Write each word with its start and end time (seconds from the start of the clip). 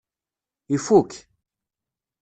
Ifuk. 0.75 1.11